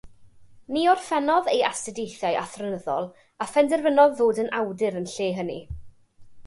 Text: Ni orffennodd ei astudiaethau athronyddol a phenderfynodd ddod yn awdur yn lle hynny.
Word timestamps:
Ni 0.75 0.85
orffennodd 0.93 1.49
ei 1.51 1.61
astudiaethau 1.69 2.33
athronyddol 2.45 3.11
a 3.45 3.49
phenderfynodd 3.53 4.19
ddod 4.19 4.43
yn 4.45 4.53
awdur 4.63 5.01
yn 5.03 5.11
lle 5.15 5.31
hynny. 5.41 5.61